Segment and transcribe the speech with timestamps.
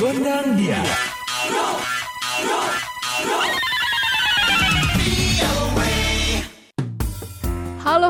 [0.00, 0.80] Gondang dia.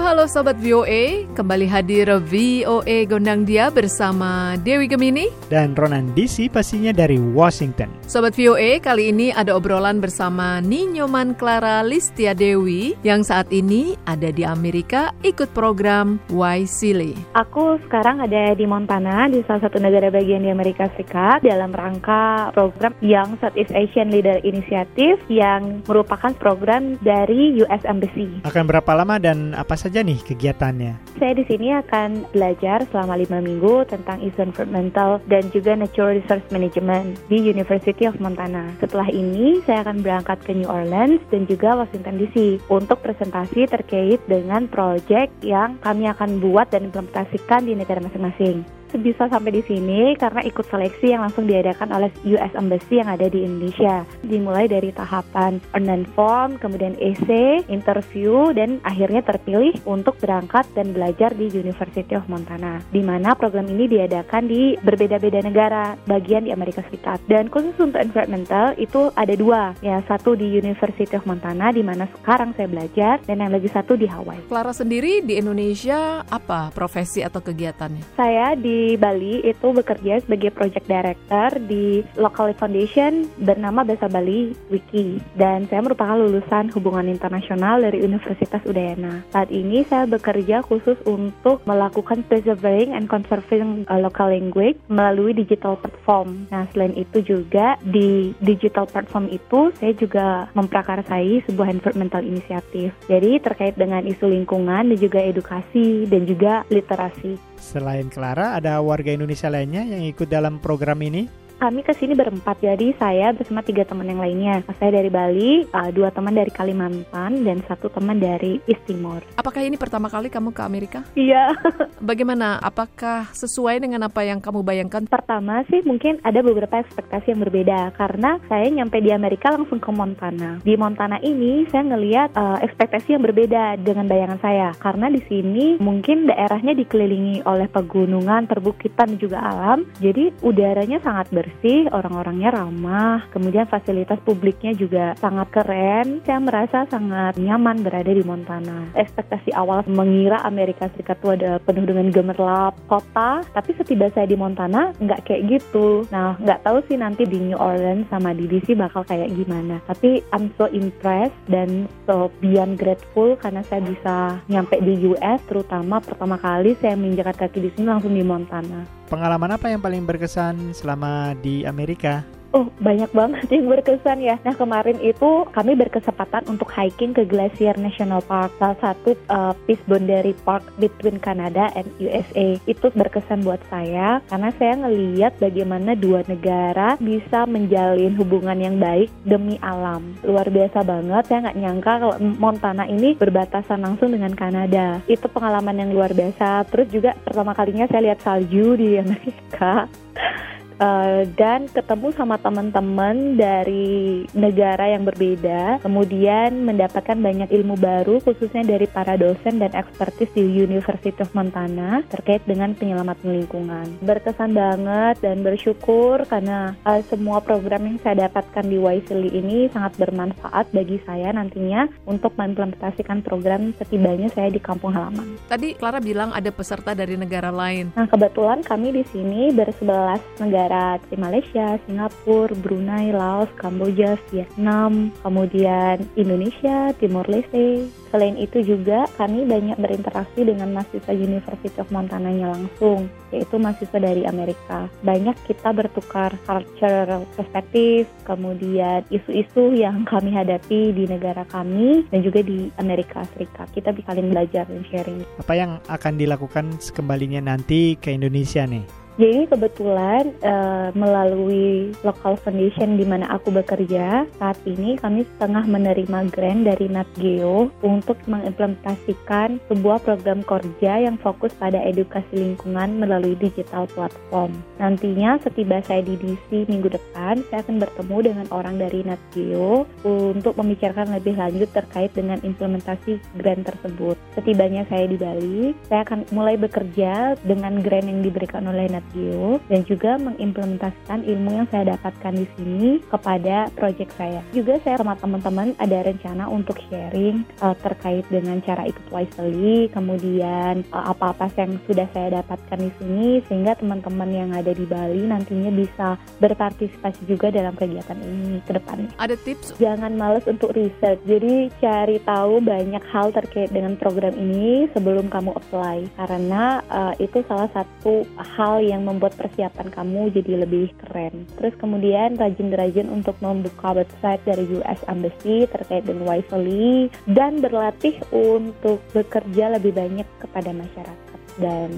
[0.00, 5.28] Halo halo sobat VOA, kembali hadir VOA Gondang Dia bersama Dewi Gemini.
[5.52, 7.92] Dan Ronan DC pastinya dari Washington.
[8.08, 14.32] Sobat VOA, kali ini ada obrolan bersama Ninyoman Clara Listia Dewi yang saat ini ada
[14.32, 17.12] di Amerika ikut program Y Silly.
[17.36, 22.48] Aku sekarang ada di Montana, di salah satu negara bagian di Amerika Serikat dalam rangka
[22.56, 28.40] program Young Southeast Asian Leader Initiative yang merupakan program dari US Embassy.
[28.48, 31.18] Akan berapa lama dan apa saja nih kegiatannya?
[31.18, 36.46] Saya di sini akan belajar selama lima minggu tentang isu environmental dan juga natural resource
[36.54, 38.70] management di University of Montana.
[38.78, 44.22] Setelah ini, saya akan berangkat ke New Orleans dan juga Washington DC untuk presentasi terkait
[44.30, 48.62] dengan proyek yang kami akan buat dan implementasikan di negara masing-masing
[48.98, 53.30] bisa sampai di sini karena ikut seleksi yang langsung diadakan oleh US Embassy yang ada
[53.30, 54.02] di Indonesia.
[54.26, 61.30] Dimulai dari tahapan earn form, kemudian essay, interview, dan akhirnya terpilih untuk berangkat dan belajar
[61.36, 62.80] di University of Montana.
[62.90, 67.20] Di mana program ini diadakan di berbeda-beda negara bagian di Amerika Serikat.
[67.28, 72.08] Dan khusus untuk environmental itu ada dua, ya satu di University of Montana di mana
[72.18, 74.48] sekarang saya belajar dan yang lagi satu di Hawaii.
[74.48, 78.16] Clara sendiri di Indonesia apa profesi atau kegiatannya?
[78.16, 85.20] Saya di Bali itu bekerja sebagai project director di local foundation bernama Bahasa Bali Wiki
[85.34, 89.24] dan saya merupakan lulusan hubungan internasional dari Universitas Udayana.
[89.34, 96.46] Saat ini saya bekerja khusus untuk melakukan preserving and conserving local language melalui digital platform.
[96.54, 102.94] Nah, selain itu juga di digital platform itu saya juga memprakarsai sebuah environmental inisiatif.
[103.10, 107.50] Jadi terkait dengan isu lingkungan dan juga edukasi dan juga literasi.
[107.60, 111.26] Selain Clara, ada warga Indonesia lainnya yang ikut dalam program ini?
[111.60, 114.64] Kami ke sini berempat, jadi saya bersama tiga teman yang lainnya.
[114.80, 119.20] Saya dari Bali, uh, dua teman dari Kalimantan, dan satu teman dari East Timor.
[119.36, 121.04] Apakah ini pertama kali kamu ke Amerika?
[121.12, 121.52] Iya.
[122.00, 122.56] Bagaimana?
[122.64, 125.04] Apakah sesuai dengan apa yang kamu bayangkan?
[125.04, 129.92] Pertama sih mungkin ada beberapa ekspektasi yang berbeda, karena saya nyampe di Amerika langsung ke
[129.92, 130.64] Montana.
[130.64, 135.76] Di Montana ini saya ngelihat uh, ekspektasi yang berbeda dengan bayangan saya, karena di sini
[135.76, 143.26] mungkin daerahnya dikelilingi oleh pegunungan, perbukitan, juga alam, jadi udaranya sangat bersih bersih, orang-orangnya ramah,
[143.34, 146.22] kemudian fasilitas publiknya juga sangat keren.
[146.22, 148.94] Saya merasa sangat nyaman berada di Montana.
[148.94, 154.38] Ekspektasi awal mengira Amerika Serikat itu ada penuh dengan gemerlap kota, tapi setiba saya di
[154.38, 156.06] Montana nggak kayak gitu.
[156.14, 159.82] Nah, nggak tahu sih nanti di New Orleans sama di DC bakal kayak gimana.
[159.90, 165.98] Tapi I'm so impressed dan so beyond grateful karena saya bisa nyampe di US, terutama
[165.98, 168.99] pertama kali saya menginjakan kaki di sini langsung di Montana.
[169.10, 172.22] Pengalaman apa yang paling berkesan selama di Amerika?
[172.50, 174.34] Oh, banyak banget yang berkesan ya.
[174.42, 179.82] Nah, kemarin itu kami berkesempatan untuk hiking ke Glacier National Park, salah satu uh, peace
[179.86, 182.58] boundary park between Canada and USA.
[182.66, 189.14] Itu berkesan buat saya karena saya ngeliat bagaimana dua negara bisa menjalin hubungan yang baik
[189.22, 190.18] demi alam.
[190.26, 194.98] Luar biasa banget, saya nggak nyangka kalau Montana ini berbatasan langsung dengan Kanada.
[195.06, 196.66] Itu pengalaman yang luar biasa.
[196.66, 199.86] Terus juga pertama kalinya saya lihat salju di Amerika.
[200.80, 208.64] uh, dan ketemu sama teman-teman dari negara yang berbeda, kemudian mendapatkan banyak ilmu baru khususnya
[208.64, 213.86] dari para dosen dan ekspertis di University of Montana terkait dengan penyelamatan lingkungan.
[214.02, 219.94] Berkesan banget dan bersyukur karena uh, semua program yang saya dapatkan di Wisely ini sangat
[220.00, 225.36] bermanfaat bagi saya nantinya untuk mengimplementasikan program setibanya saya di kampung halaman.
[225.46, 227.92] Tadi Clara bilang ada peserta dari negara lain.
[227.92, 235.10] Nah, kebetulan kami di sini bersebelas negara negara seperti Malaysia, Singapura, Brunei, Laos, Kamboja, Vietnam,
[235.26, 237.90] kemudian Indonesia, Timor Leste.
[238.14, 244.26] Selain itu juga kami banyak berinteraksi dengan mahasiswa University of Montana-nya langsung, yaitu mahasiswa dari
[244.26, 244.86] Amerika.
[245.02, 252.42] Banyak kita bertukar culture perspektif, kemudian isu-isu yang kami hadapi di negara kami dan juga
[252.42, 253.70] di Amerika Serikat.
[253.74, 255.22] Kita bisa saling belajar dan sharing.
[255.38, 258.99] Apa yang akan dilakukan sekembalinya nanti ke Indonesia nih?
[259.20, 266.32] Jadi kebetulan uh, melalui local foundation di mana aku bekerja saat ini kami setengah menerima
[266.32, 273.84] grant dari NatGeo untuk mengimplementasikan sebuah program kerja yang fokus pada edukasi lingkungan melalui digital
[273.92, 274.56] platform.
[274.80, 280.56] Nantinya setiba saya di DC minggu depan, saya akan bertemu dengan orang dari NatGeo untuk
[280.56, 284.16] membicarakan lebih lanjut terkait dengan implementasi grant tersebut.
[284.32, 289.58] Setibanya saya di Bali, saya akan mulai bekerja dengan grant yang diberikan oleh NatGeo skill
[289.66, 294.40] dan juga mengimplementasikan ilmu yang saya dapatkan di sini kepada project saya.
[294.54, 300.86] Juga saya sama teman-teman ada rencana untuk sharing uh, terkait dengan cara ikut Wisely, kemudian
[300.94, 305.74] uh, apa-apa yang sudah saya dapatkan di sini sehingga teman-teman yang ada di Bali nantinya
[305.74, 309.10] bisa berpartisipasi juga dalam kegiatan ini ke depannya.
[309.18, 309.74] Ada tips?
[309.82, 311.18] Jangan males untuk riset.
[311.26, 317.42] Jadi cari tahu banyak hal terkait dengan program ini sebelum kamu apply karena uh, itu
[317.50, 321.48] salah satu hal yang membuat persiapan kamu jadi lebih keren.
[321.56, 329.00] Terus kemudian rajin-rajin untuk membuka website dari US Embassy terkait dengan Wisely dan berlatih untuk
[329.16, 331.90] bekerja lebih banyak kepada masyarakat dan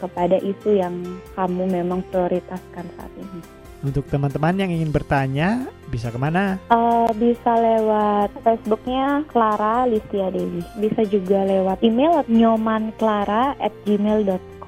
[0.00, 0.94] kepada isu yang
[1.36, 3.60] kamu memang prioritaskan saat ini.
[3.80, 6.60] Untuk teman-teman yang ingin bertanya, bisa ke mana?
[6.68, 10.60] Uh, bisa lewat Facebooknya Clara Listia Dewi.
[10.76, 14.59] Bisa juga lewat email nyomanclara at gmail.com.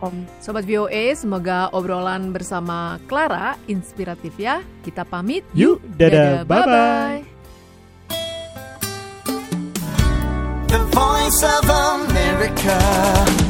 [0.42, 4.58] Sobat VOA, semoga obrolan bersama Clara inspiratif ya.
[4.82, 5.46] Kita pamit.
[5.54, 7.22] Yuk, dadah, bye-bye.
[10.72, 13.41] The Voice of America.